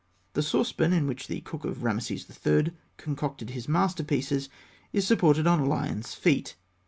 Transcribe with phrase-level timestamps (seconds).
[0.33, 2.71] The saucepan in which the cook of Rameses III.
[2.97, 4.49] concocted his masterpieces
[4.91, 6.55] is supported on lions' feet.